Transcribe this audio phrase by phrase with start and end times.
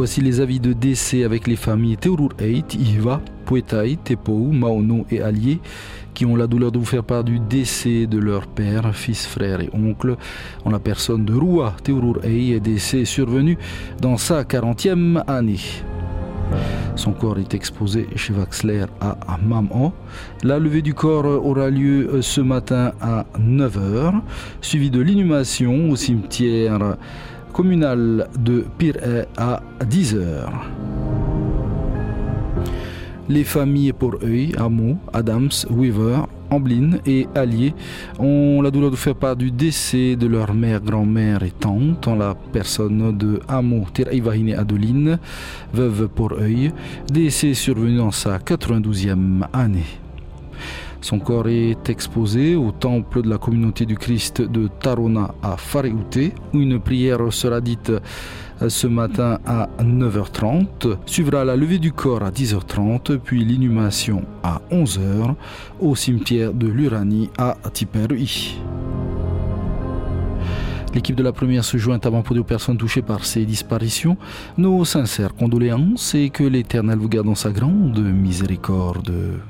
[0.00, 5.20] Voici les avis de décès avec les familles Teurur Eit, Iva, Poetai, Tepou, Maono et
[5.20, 5.60] Allier
[6.14, 9.60] qui ont la douleur de vous faire part du décès de leur père, fils, frère
[9.60, 10.16] et oncle
[10.64, 13.58] en la personne de Rua Teurur Ei, décès survenu
[14.00, 15.60] dans sa 40e année.
[16.96, 19.92] Son corps est exposé chez Vaxler à Maman.
[20.42, 24.14] La levée du corps aura lieu ce matin à 9h,
[24.62, 26.96] suivi de l'inhumation au cimetière
[27.52, 28.96] communal de Pire
[29.36, 30.48] à 10h.
[33.28, 37.74] Les familles pour œil, Amo, Adams, Weaver, Amblin et Allier
[38.18, 42.16] ont la douleur de faire part du décès de leur mère, grand-mère et tante en
[42.16, 45.18] la personne de Amo Tiraivahine Adeline,
[45.72, 46.72] veuve pour œil,
[47.12, 49.86] décès survenu dans sa 92e année.
[51.00, 56.34] Son corps est exposé au temple de la communauté du Christ de Tarona à Fareouté,
[56.52, 57.92] où une prière sera dite
[58.68, 60.98] ce matin à 9h30.
[61.06, 65.34] Suivra la levée du corps à 10h30, puis l'inhumation à 11h
[65.80, 68.60] au cimetière de l'Uranie à Tiperui.
[70.92, 74.16] L'équipe de la première se joint avant pour aux personnes touchées par ces disparitions.
[74.58, 79.40] Nos sincères condoléances et que l'Éternel vous garde dans sa grande miséricorde.